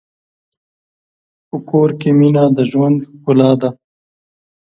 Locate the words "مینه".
2.19-2.43